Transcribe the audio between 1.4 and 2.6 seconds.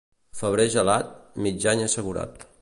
mig any assegurat.